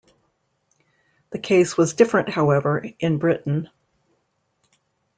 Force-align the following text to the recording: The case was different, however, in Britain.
The 1.29 1.37
case 1.37 1.77
was 1.77 1.93
different, 1.93 2.29
however, 2.29 2.83
in 2.97 3.19
Britain. 3.19 3.69